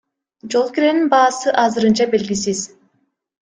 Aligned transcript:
Жол 0.53 0.65
киренин 0.77 1.11
баасы 1.11 1.55
азырынча 1.67 2.11
белгисиз. 2.17 2.67